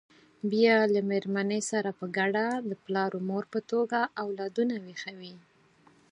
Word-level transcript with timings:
بیا 0.51 0.77
له 0.93 1.01
مېرمنې 1.09 1.61
سره 1.71 1.89
په 1.99 2.05
ګډه 2.17 2.45
د 2.69 2.71
پلار 2.83 3.11
او 3.17 3.21
مور 3.29 3.43
په 3.53 3.59
توګه 3.71 3.99
اولادونه 4.23 4.75
ویښوي. 4.83 5.35